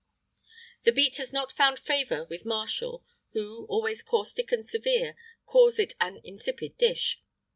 [IX 0.01 0.81
29] 0.81 0.81
The 0.85 0.91
beet 0.93 1.15
has 1.17 1.31
not 1.31 1.51
found 1.51 1.77
favour 1.77 2.25
with 2.25 2.43
Martial, 2.43 3.05
who, 3.33 3.67
always 3.67 4.01
caustic 4.01 4.51
and 4.51 4.65
severe, 4.65 5.15
calls 5.45 5.77
it 5.77 5.93
an 6.01 6.19
insipid 6.23 6.75
dish. 6.79 7.21